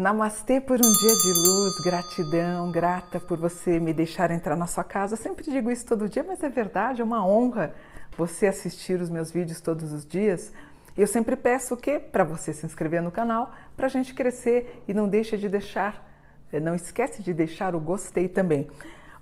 [0.00, 4.82] Namastê por um dia de luz, gratidão, grata por você me deixar entrar na sua
[4.82, 5.12] casa.
[5.12, 7.74] Eu sempre digo isso todo dia, mas é verdade, é uma honra
[8.16, 10.54] você assistir os meus vídeos todos os dias.
[10.96, 11.98] Eu sempre peço o quê?
[11.98, 16.09] Para você se inscrever no canal, para a gente crescer e não deixa de deixar,
[16.58, 18.68] não esquece de deixar o gostei também.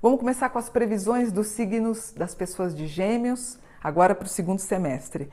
[0.00, 4.60] Vamos começar com as previsões dos signos das pessoas de Gêmeos, agora para o segundo
[4.60, 5.28] semestre.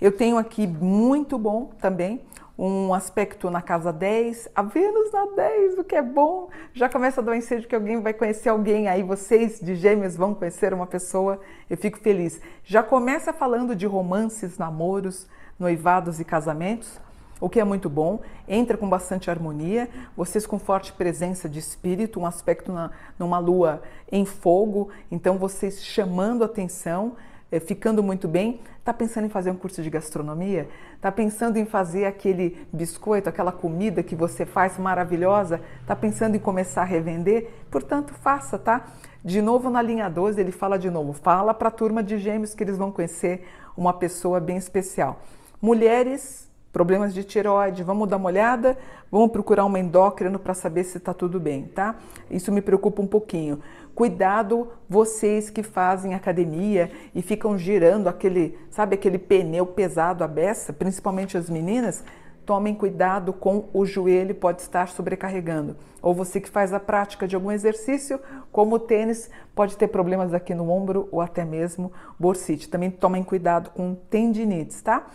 [0.00, 2.24] Eu tenho aqui muito bom também
[2.56, 6.48] um aspecto na casa 10, a Vênus na 10, o que é bom.
[6.72, 10.16] Já começa a dar um ensejo que alguém vai conhecer alguém, aí vocês de gêmeos
[10.16, 12.40] vão conhecer uma pessoa, eu fico feliz.
[12.64, 15.26] Já começa falando de romances, namoros,
[15.58, 17.00] noivados e casamentos,
[17.44, 18.20] o que é muito bom.
[18.48, 23.82] Entra com bastante harmonia, vocês com forte presença de espírito, um aspecto na, numa lua
[24.10, 27.16] em fogo, então vocês chamando atenção
[27.52, 30.68] é, ficando muito bem, está pensando em fazer um curso de gastronomia?
[30.96, 35.60] Está pensando em fazer aquele biscoito, aquela comida que você faz maravilhosa?
[35.82, 37.50] Está pensando em começar a revender?
[37.70, 38.86] Portanto, faça, tá?
[39.22, 42.54] De novo na linha 12, ele fala de novo, fala para a turma de gêmeos
[42.54, 45.20] que eles vão conhecer uma pessoa bem especial.
[45.60, 48.76] Mulheres, problemas de tireoide, vamos dar uma olhada,
[49.08, 51.94] vamos procurar um endócrino para saber se está tudo bem, tá?
[52.28, 53.60] Isso me preocupa um pouquinho.
[53.94, 60.72] Cuidado vocês que fazem academia e ficam girando aquele, sabe, aquele pneu pesado à beça,
[60.72, 62.02] principalmente as meninas,
[62.44, 65.76] tomem cuidado com o joelho, pode estar sobrecarregando.
[66.02, 68.18] Ou você que faz a prática de algum exercício,
[68.50, 72.68] como o tênis, pode ter problemas aqui no ombro ou até mesmo bursite.
[72.68, 75.06] Também tomem cuidado com tendinites, tá?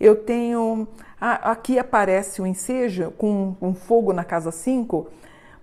[0.00, 0.88] Eu tenho.
[1.20, 5.06] Aqui aparece o ensejo com um fogo na casa 5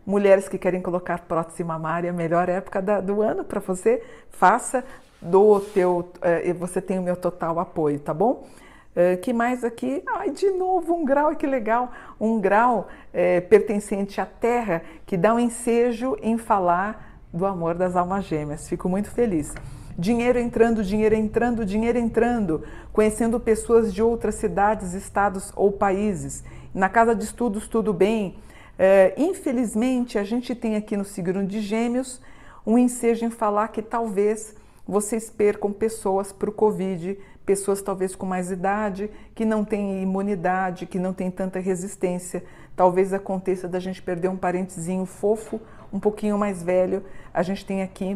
[0.05, 4.85] mulheres que querem colocar prótese mamária, melhor época do ano para você, faça
[5.21, 8.47] do teu, eh, você tem o meu total apoio, tá bom?
[8.95, 10.01] Uh, que mais aqui?
[10.07, 11.91] Ai, de novo, um grau, que legal!
[12.19, 17.95] Um grau eh, pertencente à Terra que dá um ensejo em falar do amor das
[17.95, 18.67] almas gêmeas.
[18.67, 19.53] Fico muito feliz.
[19.97, 22.63] Dinheiro entrando, dinheiro entrando, dinheiro entrando,
[22.93, 26.43] conhecendo pessoas de outras cidades, estados ou países.
[26.71, 28.35] Na casa de estudos, tudo bem.
[28.77, 32.21] É, infelizmente, a gente tem aqui no signo de Gêmeos
[32.63, 34.53] um ensejo em falar que talvez
[34.87, 40.85] vocês percam pessoas para o Covid, pessoas talvez com mais idade, que não têm imunidade,
[40.85, 42.43] que não têm tanta resistência.
[42.75, 45.59] Talvez aconteça da gente perder um parentezinho fofo,
[45.91, 47.03] um pouquinho mais velho.
[47.33, 48.15] A gente tem aqui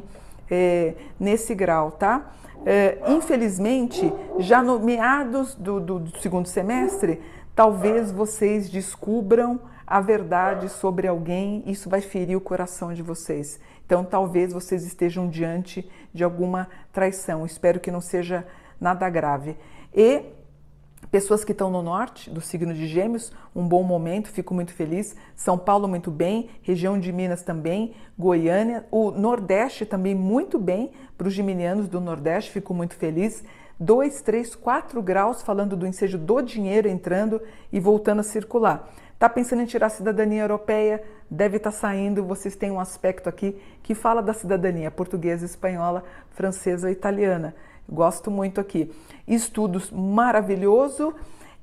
[0.51, 2.33] é, nesse grau, tá?
[2.65, 7.21] É, infelizmente, já no meados do, do, do segundo semestre,
[7.55, 13.59] talvez vocês descubram a verdade sobre alguém, isso vai ferir o coração de vocês.
[13.85, 17.45] Então, talvez vocês estejam diante de alguma traição.
[17.45, 18.45] Espero que não seja
[18.79, 19.57] nada grave.
[19.93, 20.23] E
[21.11, 25.15] pessoas que estão no norte do signo de Gêmeos, um bom momento, fico muito feliz.
[25.35, 31.27] São Paulo muito bem, região de Minas também, Goiânia, o Nordeste também muito bem para
[31.27, 33.43] os geminianos do Nordeste, fico muito feliz.
[33.77, 37.41] 2, 3, 4 graus, falando do ensejo do dinheiro entrando
[37.73, 38.87] e voltando a circular.
[39.13, 41.03] Está pensando em tirar a cidadania europeia?
[41.29, 42.23] Deve estar tá saindo.
[42.23, 47.55] Vocês têm um aspecto aqui que fala da cidadania portuguesa, espanhola, francesa ou italiana.
[47.91, 48.89] Gosto muito aqui.
[49.27, 51.13] Estudos maravilhoso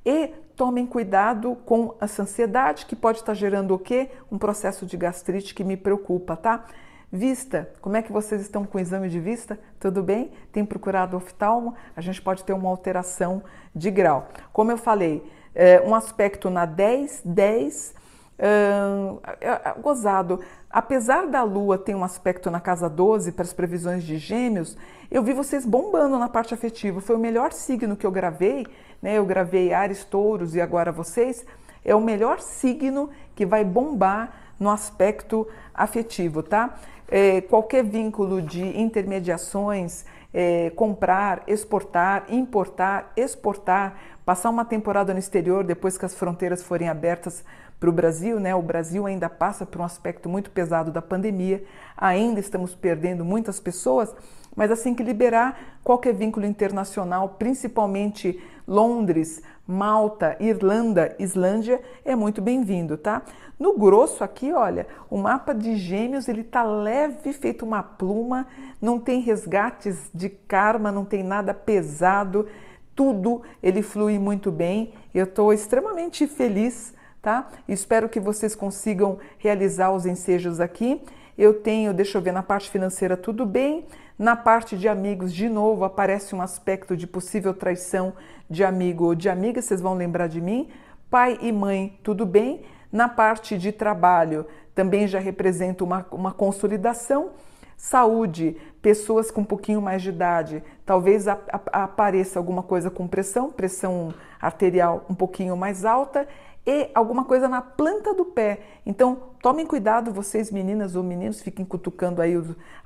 [0.04, 4.10] e tomem cuidado com essa ansiedade que pode estar gerando o quê?
[4.30, 6.66] Um processo de gastrite que me preocupa, tá?
[7.10, 9.58] Vista, como é que vocês estão com o exame de vista?
[9.80, 10.30] Tudo bem?
[10.52, 11.74] Tem procurado oftalmo?
[11.96, 13.42] A gente pode ter uma alteração
[13.74, 14.28] de grau.
[14.52, 15.24] Como eu falei,
[15.54, 17.94] é, um aspecto na 10, 10,
[18.38, 20.40] uh, gozado.
[20.70, 24.76] Apesar da Lua ter um aspecto na casa 12 para as previsões de Gêmeos,
[25.10, 27.00] eu vi vocês bombando na parte afetiva.
[27.00, 28.66] Foi o melhor signo que eu gravei,
[29.00, 29.14] né?
[29.14, 31.44] Eu gravei Ares, Touros e agora vocês.
[31.84, 36.78] É o melhor signo que vai bombar no aspecto afetivo, tá?
[37.10, 40.04] É, qualquer vínculo de intermediações,
[40.34, 43.96] é, comprar, exportar, importar, exportar,
[44.26, 47.42] passar uma temporada no exterior depois que as fronteiras forem abertas
[47.78, 48.54] para o Brasil, né?
[48.54, 51.64] O Brasil ainda passa por um aspecto muito pesado da pandemia,
[51.96, 54.14] ainda estamos perdendo muitas pessoas,
[54.54, 62.96] mas assim que liberar qualquer vínculo internacional, principalmente Londres, Malta, Irlanda, Islândia, é muito bem-vindo,
[62.96, 63.22] tá?
[63.58, 68.46] No grosso aqui, olha, o mapa de Gêmeos ele tá leve, feito uma pluma,
[68.80, 72.46] não tem resgates de karma, não tem nada pesado,
[72.94, 74.92] tudo ele flui muito bem.
[75.14, 77.48] Eu estou extremamente feliz, tá?
[77.68, 81.02] Espero que vocês consigam realizar os ensejos aqui
[81.36, 83.86] Eu tenho, deixa eu ver, na parte financeira tudo bem.
[84.18, 88.12] Na parte de amigos, de novo, aparece um aspecto de possível traição
[88.50, 90.68] de amigo ou de amiga, vocês vão lembrar de mim.
[91.08, 92.62] Pai e mãe, tudo bem.
[92.90, 94.44] Na parte de trabalho,
[94.74, 97.30] também já representa uma, uma consolidação.
[97.76, 101.38] Saúde, pessoas com um pouquinho mais de idade, talvez a,
[101.72, 106.26] a, apareça alguma coisa com pressão, pressão arterial um pouquinho mais alta
[106.70, 108.60] e alguma coisa na planta do pé.
[108.84, 112.34] Então, tomem cuidado, vocês meninas ou meninos, fiquem cutucando aí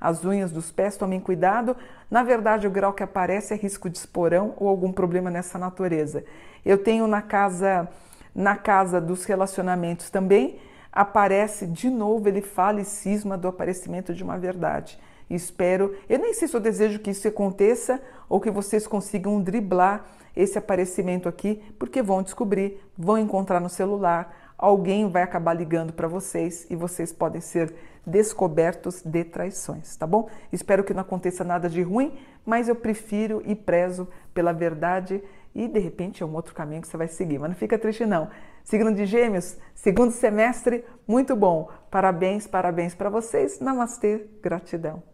[0.00, 1.76] as unhas dos pés, tomem cuidado.
[2.08, 6.24] Na verdade, o grau que aparece é risco de esporão ou algum problema nessa natureza.
[6.64, 7.88] Eu tenho na casa,
[8.32, 10.60] na casa dos relacionamentos também,
[10.92, 14.96] aparece de novo, ele fala e cisma do aparecimento de uma verdade.
[15.28, 18.00] Espero, eu nem sei se eu desejo que isso aconteça
[18.32, 24.54] ou que vocês consigam driblar esse aparecimento aqui, porque vão descobrir, vão encontrar no celular,
[24.56, 27.74] alguém vai acabar ligando para vocês e vocês podem ser
[28.06, 30.30] descobertos de traições, tá bom?
[30.50, 35.22] Espero que não aconteça nada de ruim, mas eu prefiro e prezo pela verdade
[35.54, 37.38] e de repente é um outro caminho que você vai seguir.
[37.38, 38.30] Mas não fica triste não.
[38.64, 41.68] Signo de Gêmeos, segundo semestre, muito bom.
[41.90, 43.60] Parabéns, parabéns para vocês.
[43.60, 45.11] Namastê, gratidão.